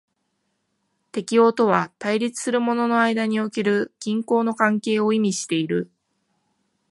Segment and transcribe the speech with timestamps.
[1.11, 5.91] 適応とは対立するものの間における均衡の関係を意味している。